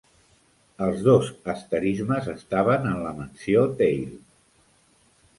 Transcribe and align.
Els 0.85 1.01
dos 1.07 1.27
asterismes 1.53 2.29
estaven 2.33 2.87
en 2.93 2.95
la 3.07 3.11
mansió 3.19 3.67
"Tail". 3.83 4.09